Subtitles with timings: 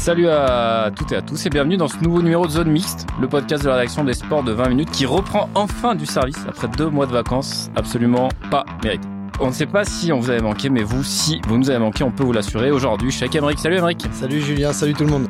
[0.00, 3.06] Salut à toutes et à tous et bienvenue dans ce nouveau numéro de Zone Mixte,
[3.20, 6.38] le podcast de la rédaction des sports de 20 minutes qui reprend enfin du service
[6.48, 9.06] après deux mois de vacances absolument pas mérités.
[9.40, 11.78] On ne sait pas si on vous avait manqué, mais vous, si vous nous avez
[11.78, 12.70] manqué, on peut vous l'assurer.
[12.70, 13.58] Aujourd'hui, je suis avec.
[13.58, 14.06] Salut Emmerich.
[14.12, 15.28] Salut Julien, salut tout le monde.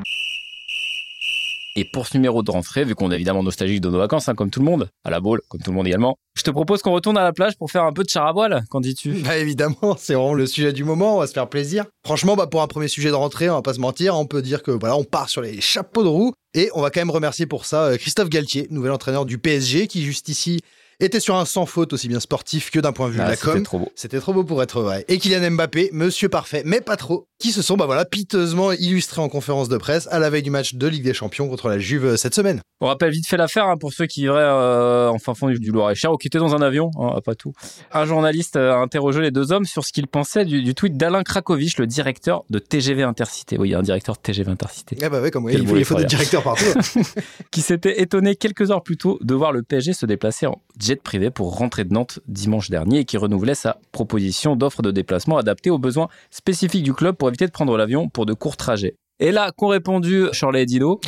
[1.76, 4.34] Et pour ce numéro de rentrée, vu qu'on est évidemment nostalgique de nos vacances, hein,
[4.34, 6.82] comme tout le monde, à la boule, comme tout le monde également, je te propose
[6.82, 9.12] qu'on retourne à la plage pour faire un peu de char à voile, qu'en dis-tu?
[9.24, 11.84] Bah évidemment, c'est vraiment le sujet du moment, on va se faire plaisir.
[12.04, 14.42] Franchement, bah pour un premier sujet de rentrée, on va pas se mentir, on peut
[14.42, 17.10] dire que voilà, on part sur les chapeaux de roue et on va quand même
[17.10, 20.60] remercier pour ça euh, Christophe Galtier, nouvel entraîneur du PSG qui juste ici
[21.00, 23.30] était sur un sans faute aussi bien sportif que d'un point de vue Ah, de
[23.30, 23.62] la c'était com.
[23.62, 23.92] trop beau.
[23.94, 25.04] C'était trop beau pour être vrai.
[25.08, 29.20] Et Kylian Mbappé, monsieur parfait, mais pas trop, qui se sont bah voilà piteusement illustrés
[29.20, 31.78] en conférence de presse à la veille du match de Ligue des Champions contre la
[31.78, 32.60] Juve euh, cette semaine.
[32.80, 35.70] On rappelle vite fait l'affaire hein, pour ceux qui vivraient euh, en fin fond du,
[35.70, 37.52] Loir-et-Cher ou qui étaient dans un avion, hein, pas tout.
[37.92, 40.96] Un journaliste euh, a interrogé les deux hommes sur ce qu'ils pensaient du, du tweet
[40.96, 43.58] d'Alain Krakowicz, le directeur de TGV Intercité.
[43.58, 44.96] Oui, il y a un directeur de TGV Intercité.
[45.00, 46.64] Eh bah ouais, comme il il faut des directeurs partout.
[47.50, 50.60] qui s'était étonné quelques heures plus tôt de voir le PSG se déplacer en
[50.96, 55.38] privé pour rentrer de Nantes dimanche dernier et qui renouvelait sa proposition d'offre de déplacement
[55.38, 58.96] adaptée aux besoins spécifiques du club pour éviter de prendre l'avion pour de courts trajets.
[59.22, 60.98] Et là, qu'ont répondu Shirley et Dino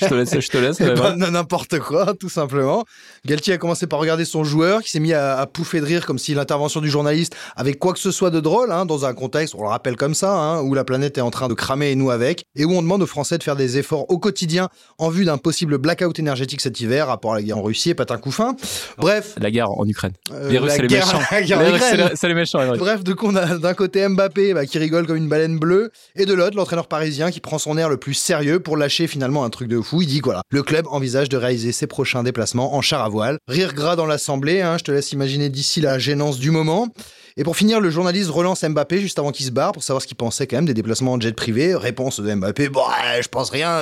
[0.00, 0.80] Je te laisse, je te laisse.
[0.80, 2.84] Ben, n'importe quoi, tout simplement.
[3.26, 6.06] Galtier a commencé par regarder son joueur, qui s'est mis à, à pouffer de rire
[6.06, 9.12] comme si l'intervention du journaliste avait quoi que ce soit de drôle, hein, dans un
[9.12, 11.90] contexte, on le rappelle comme ça, hein, où la planète est en train de cramer
[11.90, 14.68] et nous avec, et où on demande aux Français de faire des efforts au quotidien
[14.98, 17.94] en vue d'un possible blackout énergétique cet hiver, rapport à la guerre en Russie et
[17.94, 18.56] patin coup fin.
[18.96, 19.34] Bref.
[19.38, 20.12] La guerre en Ukraine.
[20.32, 21.18] euh, les Russes, c'est les méchants.
[21.30, 22.60] c'est les- méchants.
[22.78, 26.24] Bref, de qu'on a d'un côté Mbappé bah, qui rigole comme une baleine bleue, et
[26.24, 29.50] de l'autre l'entraîneur parisien qui prend son air le plus sérieux pour lâcher finalement un
[29.50, 30.02] truc de fou.
[30.02, 33.38] Il dit voilà, le club envisage de réaliser ses prochains déplacements en char à voile.
[33.48, 36.88] Rire gras dans l'assemblée, hein, je te laisse imaginer d'ici la gênance du moment.
[37.40, 40.06] Et pour finir, le journaliste relance Mbappé juste avant qu'il se barre pour savoir ce
[40.06, 41.74] qu'il pensait quand même des déplacements en jet privé.
[41.74, 43.80] Réponse de Mbappé, bon, ouais, je pense rien.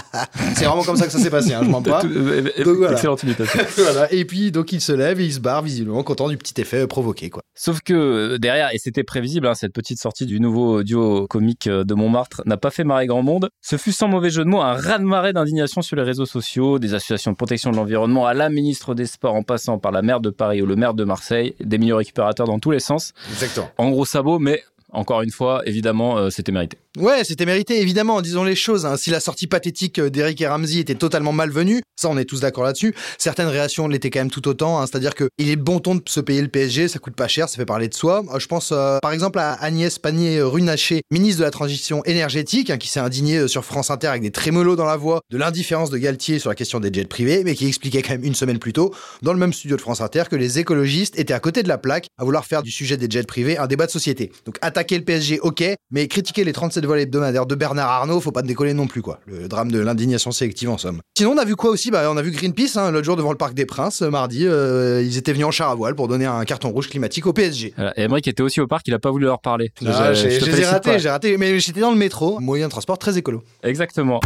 [0.54, 2.02] C'est vraiment comme ça que ça s'est passé, hein, je mens pas.
[2.10, 2.92] Euh, euh, Donc voilà.
[2.92, 3.60] Excellente imitation.
[3.78, 4.12] voilà.
[4.12, 6.86] Et puis donc il se lève et il se barre visiblement content du petit effet
[6.86, 7.42] provoqué quoi.
[7.62, 11.66] Sauf que euh, derrière, et c'était prévisible, hein, cette petite sortie du nouveau duo comique
[11.66, 13.50] euh, de Montmartre n'a pas fait marrer grand monde.
[13.60, 16.94] Ce fut sans mauvais jeu de mots un raz-de-marée d'indignation sur les réseaux sociaux, des
[16.94, 20.20] associations de protection de l'environnement à la ministre des Sports en passant par la maire
[20.20, 22.99] de Paris ou le maire de Marseille, des milieux récupérateurs dans tous les sens.
[23.30, 23.70] Exactement.
[23.78, 24.62] En gros sabot, mais
[24.92, 26.78] encore une fois, évidemment, euh, c'était mérité.
[26.98, 28.84] Ouais, c'était mérité, évidemment, disons les choses.
[28.84, 28.96] hein.
[28.96, 32.40] Si la sortie pathétique euh, d'Eric et Ramsey était totalement malvenue, ça on est tous
[32.40, 34.80] d'accord là-dessus, certaines réactions l'étaient quand même tout autant.
[34.80, 34.86] hein.
[34.86, 37.48] C'est-à-dire que il est bon ton de se payer le PSG, ça coûte pas cher,
[37.48, 38.24] ça fait parler de soi.
[38.34, 42.76] Euh, Je pense euh, par exemple à Agnès Pannier-Runacher, ministre de la Transition énergétique, hein,
[42.76, 45.98] qui s'est indignée sur France Inter avec des trémolos dans la voix de l'indifférence de
[45.98, 48.72] Galtier sur la question des jets privés, mais qui expliquait quand même une semaine plus
[48.72, 51.68] tôt, dans le même studio de France Inter, que les écologistes étaient à côté de
[51.68, 54.32] la plaque à vouloir faire du sujet des jets privés un débat de société.
[54.44, 55.62] Donc attaquer le PSG, ok,
[55.92, 59.20] mais critiquer les 37 vols hebdomadaires de Bernard Arnault, faut pas décoller non plus, quoi.
[59.26, 61.00] Le drame de l'indignation sélective en somme.
[61.16, 61.90] Sinon, on a vu quoi aussi?
[61.90, 64.46] Bah, on a vu Greenpeace, hein, l'autre jour devant le Parc des Princes, euh, mardi,
[64.46, 67.32] euh, ils étaient venus en char à voile pour donner un carton rouge climatique au
[67.32, 67.72] PSG.
[67.76, 67.92] Voilà.
[67.98, 69.72] Et Emmerich était aussi au parc, il a pas voulu leur parler.
[69.86, 70.98] Ah, Je- j'ai- je te je les ai félicite ratés, pas.
[70.98, 73.42] j'ai raté, mais j'étais dans le métro, moyen de transport très écolo.
[73.62, 74.20] Exactement.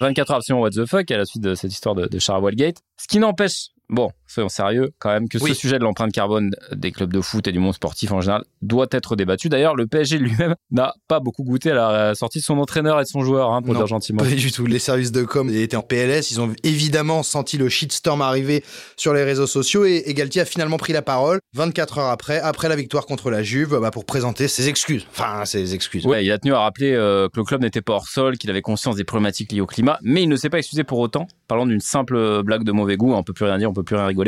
[0.00, 2.78] 24 heures absolument what the fuck à la suite de cette histoire de, de Gate.
[3.00, 5.50] Ce qui n'empêche, bon, soyons sérieux quand même, que Oui.
[5.50, 8.44] ce sujet de l'empreinte carbone des clubs de foot et du monde sportif en général
[8.62, 9.48] doit être débattu.
[9.48, 13.04] D'ailleurs, le PSG lui-même n'a pas beaucoup goûté à la sortie de son entraîneur et
[13.04, 14.22] de son joueur, hein, pour Non, dire gentiment.
[14.22, 14.66] Pas du tout.
[14.66, 16.30] Les services de com étaient en PLS.
[16.30, 18.64] Ils ont évidemment senti le shitstorm arriver
[18.96, 22.40] sur les réseaux sociaux et, et Galtier a finalement pris la parole 24 heures après,
[22.40, 25.06] après la victoire contre la Juve, bah, pour présenter ses excuses.
[25.10, 26.06] Enfin, ses excuses.
[26.06, 28.50] Ouais, il a tenu à rappeler euh, que le club n'était pas hors sol, qu'il
[28.50, 31.26] avait conscience des problématiques liées au climat, mais il ne s'est pas excusé pour autant,
[31.48, 33.96] parlant d'une simple blague de mauvais goût, on peut plus rien dire, on peut plus
[33.96, 34.23] rien rigoler.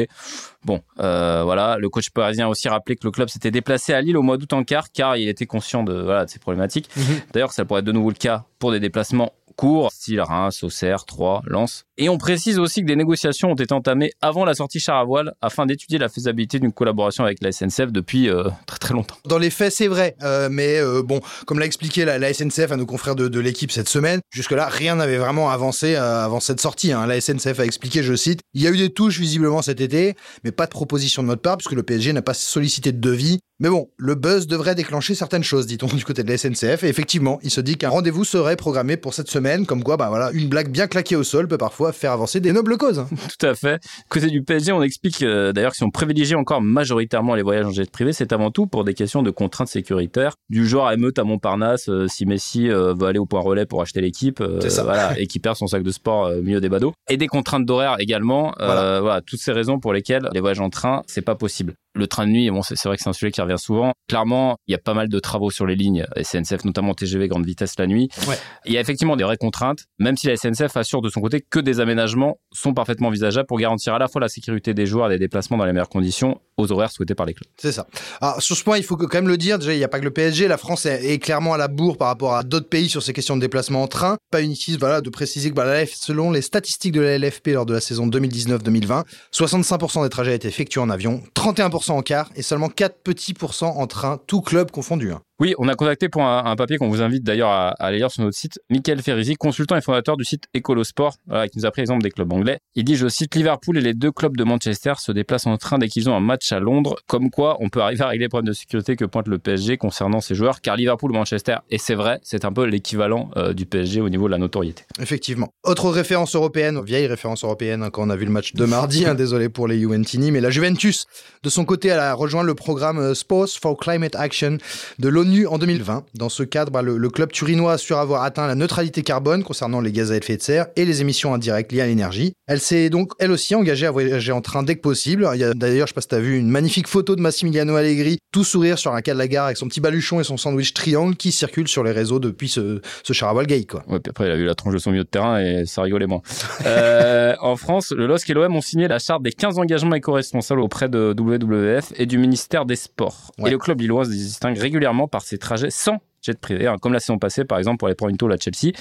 [0.65, 4.01] Bon, euh, voilà, le coach parisien a aussi rappelé que le club s'était déplacé à
[4.01, 6.89] Lille au mois d'août en quart, car il était conscient de, voilà, de ces problématiques.
[6.97, 7.05] Mhm.
[7.33, 11.05] D'ailleurs, ça pourrait être de nouveau le cas pour des déplacements cours, style Reims, Auxerre,
[11.05, 11.85] Troyes, Lens.
[11.99, 15.07] Et on précise aussi que des négociations ont été entamées avant la sortie char
[15.41, 19.17] afin d'étudier la faisabilité d'une collaboration avec la SNCF depuis euh, très très longtemps.
[19.25, 22.77] Dans les faits, c'est vrai, euh, mais euh, bon, comme l'a expliqué la, SNCF à
[22.77, 26.93] nos confrères de, de l'équipe cette semaine, jusque-là, rien n'avait vraiment avancé avant cette sortie.
[26.93, 27.07] Hein.
[27.07, 30.17] La SNCF a expliqué, je cite, il y a eu des touches visiblement cet été,
[30.45, 33.39] mais pas de proposition de notre part puisque le PSG n'a pas sollicité de devis.
[33.59, 36.85] Mais bon, le buzz devrait déclencher certaines choses, dit-on du côté de la SNCF.
[36.85, 40.09] Et effectivement, il se dit qu'un rendez-vous serait programmé pour cette semaine, comme quoi, bah
[40.09, 43.05] voilà, une blague bien claquée au sol peut parfois faire avancer des nobles causes.
[43.39, 43.81] Tout à fait.
[44.09, 47.67] Côté du PSG, on explique euh, d'ailleurs que si on privilégie encore majoritairement les voyages
[47.67, 51.19] en jet privé, c'est avant tout pour des questions de contraintes sécuritaires, du genre émeute
[51.19, 55.15] à Montparnasse, euh, si Messi euh, veut aller au point relais pour acheter l'équipe, voilà,
[55.19, 57.97] et qui perd son sac de sport au milieu des badauds, et des contraintes d'horaire
[58.01, 58.53] également.
[58.59, 59.01] Voilà.
[59.01, 61.75] voilà, toutes ces raisons pour lesquelles les voyages en train, c'est pas possible.
[61.97, 63.93] Le train de nuit, bon, c'est vrai que c'est un sujet qui revient souvent.
[64.09, 67.47] Clairement, il y a pas mal de travaux sur les lignes SNCF, notamment TGV grande
[67.47, 68.09] vitesse la nuit.
[68.29, 68.37] Ouais.
[68.67, 71.41] Il y a effectivement des vraies contraintes, même si la SNCF assure de son côté
[71.41, 75.11] que des aménagements sont parfaitement envisageables pour garantir à la fois la sécurité des joueurs
[75.11, 77.51] et des déplacements dans les meilleures conditions aux horaires souhaités par les clubs.
[77.57, 77.87] C'est ça.
[78.21, 79.59] Alors, sur ce point, il faut quand même le dire.
[79.59, 80.49] Déjà, il n'y a pas que le PSG.
[80.49, 83.37] La France est, clairement à la bourre par rapport à d'autres pays sur ces questions
[83.37, 84.17] de déplacement en train.
[84.31, 87.75] Pas inutile, voilà, de préciser que bah, selon les statistiques de la LFP lors de
[87.75, 92.69] la saison 2019-2020, 65% des trajets étaient effectués en avion, 31% en car et seulement
[92.69, 95.13] 4 petits pourcents en train, tout club confondu.
[95.13, 95.23] Hein.
[95.39, 98.39] Oui, on a contacté pour un, papier qu'on vous invite d'ailleurs à, lire sur notre
[98.39, 102.03] site, Michael Ferrizi, consultant et fondateur du site Ecolosport, voilà, qui nous a pris l'exemple
[102.03, 102.59] des clubs anglais.
[102.75, 105.77] Il dit, je cite, Liverpool et les deux clubs de Manchester se déplacent en train
[105.77, 108.29] dès qu'ils ont un match à Londres, comme quoi on peut arriver à régler les
[108.31, 111.95] problèmes de sécurité que pointe le PSG concernant ses joueurs, car Liverpool Manchester, et c'est
[111.95, 114.85] vrai, c'est un peu l'équivalent euh, du PSG au niveau de la notoriété.
[115.01, 115.53] Effectivement.
[115.65, 119.05] Autre référence européenne, vieille référence européenne, hein, quand on a vu le match de mardi,
[119.05, 121.05] hein, désolé pour les Juventini, mais la Juventus,
[121.43, 124.57] de son côté, elle a rejoint le programme euh, Sports for Climate Action
[124.99, 126.05] de l'ONU en 2020.
[126.15, 129.93] Dans ce cadre, bah, le, club turinois assure avoir atteint la neutralité carbone concernant les
[129.93, 132.33] gaz à effet de serre et les émissions indirectes liées à l'énergie.
[132.47, 135.29] Elle s'est donc elle aussi engagée à voyager en train dès que possible.
[135.35, 137.21] Il y a d'ailleurs, je sais pas si tu as vu, une magnifique photo de
[137.21, 140.25] Massimiliano Allegri, tout sourire sur un quai de la gare avec son petit baluchon et
[140.25, 143.65] son sandwich triangle qui circule sur les réseaux depuis ce, ce Charaval Gay.
[143.65, 143.83] Quoi.
[143.89, 145.83] Ouais, puis après, il a vu la tronche de son milieu de terrain et ça
[145.83, 146.23] rigolait moins.
[146.67, 150.61] euh, en France, le LOSC et l'OM ont signé la charte des 15 engagements éco-responsables
[150.61, 153.33] auprès de WWF et du ministère des Sports.
[153.45, 156.93] Et le club lillois se distingue régulièrement par ses trajets sans jet privé, hein, comme
[156.93, 158.73] la saison passée par exemple pour aller prendre une tôle à Chelsea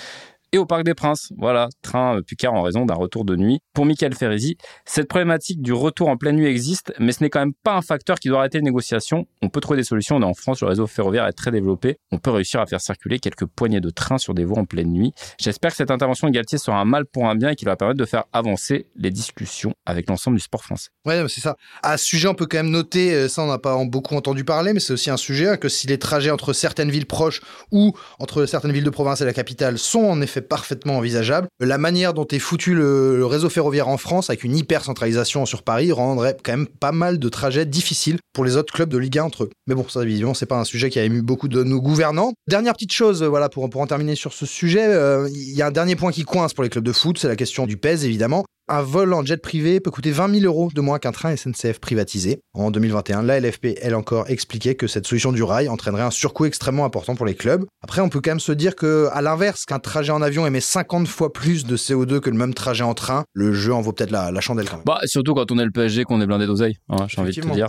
[0.55, 1.33] et au Parc des Princes.
[1.37, 3.59] Voilà, train plus car en raison d'un retour de nuit.
[3.73, 7.39] Pour Michael Ferrezi, cette problématique du retour en pleine nuit existe, mais ce n'est quand
[7.39, 9.25] même pas un facteur qui doit arrêter les négociations.
[9.41, 10.15] On peut trouver des solutions.
[10.15, 11.97] On est en France, le réseau ferroviaire est très développé.
[12.11, 14.91] On peut réussir à faire circuler quelques poignées de trains sur des voies en pleine
[14.91, 15.11] nuit.
[15.37, 17.75] J'espère que cette intervention de Galtier sera un mal pour un bien et qu'il va
[17.75, 20.87] permettre de faire avancer les discussions avec l'ensemble du sport français.
[21.05, 21.57] Ouais, c'est ça.
[21.83, 24.45] À ce sujet, on peut quand même noter, euh, ça on n'a pas beaucoup entendu
[24.45, 27.41] parler, mais c'est aussi un sujet hein, que si les trajets entre certaines villes proches
[27.71, 31.77] ou entre certaines villes de province et la capitale sont en effet parfaitement envisageables, la
[31.77, 35.91] manière dont est foutu le, réseau ferroviaire en France avec une hyper centralisation sur Paris
[35.91, 39.23] rendrait quand même pas mal de trajets difficiles pour les autres clubs de Ligue 1
[39.23, 39.49] entre eux.
[39.67, 42.33] Mais bon, ça évidemment, c'est pas un sujet qui a ému beaucoup de nos gouvernants.
[42.47, 45.67] Dernière petite chose, voilà, pour, pour en terminer sur ce sujet, euh, il y a
[45.67, 48.03] un dernier point qui coince pour les clubs de foot, c'est la question du PES
[48.03, 48.45] évidemment.
[48.67, 51.77] Un vol en jet privé peut coûter 20 000 euros de moins qu'un train SNCF
[51.79, 52.39] privatisé.
[52.55, 56.45] En 2021, la LFP, elle encore, expliquait que cette solution du rail entraînerait un surcoût
[56.45, 57.65] extrêmement important pour les clubs.
[57.83, 60.61] Après, on peut quand même se dire que, à l'inverse, qu'un trajet en avion émet
[60.61, 63.91] 50 fois plus de CO2 que le même trajet en train, le jeu en vaut
[63.91, 64.85] peut-être la, chandelle quand même.
[64.85, 67.41] Bah, surtout quand on est le PSG, qu'on est blindé d'oseille, hein, j'ai envie de
[67.41, 67.67] te dire.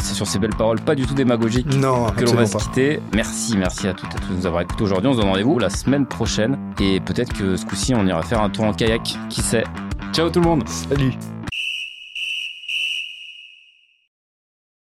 [0.00, 3.00] C'est sur ces belles paroles pas du tout démagogiques non, que l'on va se quitter.
[3.14, 5.08] Merci, merci à toutes et à tous de nous avoir écoutés aujourd'hui.
[5.08, 6.58] On se donne rendez-vous la semaine prochaine.
[6.80, 9.16] Et peut-être que ce coup-ci, on ira faire un tour en kayak.
[9.28, 9.64] Qui sait?
[10.12, 11.12] Ciao tout le monde Salut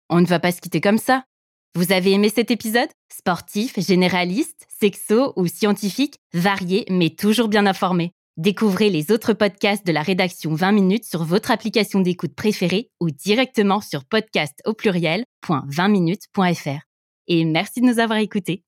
[0.10, 1.24] On ne va pas se quitter comme ça.
[1.76, 2.90] Vous avez aimé cet épisode?
[3.14, 8.12] Sportif, généraliste, sexo ou scientifique, varié mais toujours bien informé.
[8.42, 13.12] Découvrez les autres podcasts de la rédaction 20 minutes sur votre application d'écoute préférée ou
[13.12, 16.82] directement sur podcast au pluriel.20minutes.fr.
[17.28, 18.64] Et merci de nous avoir écoutés.